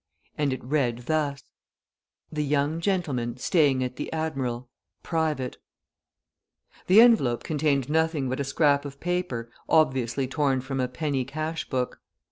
[0.35, 1.43] And it read thus:
[2.31, 4.67] "THE YOUNG GENTLEMAN STAYING AT 'THE ADMIRAL'
[5.03, 5.57] PRIVATE"
[6.87, 11.69] The envelope contained nothing but a scrap of paper obviously torn from a penny cash
[11.69, 12.01] book.